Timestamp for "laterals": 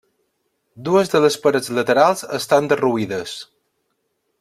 1.81-2.27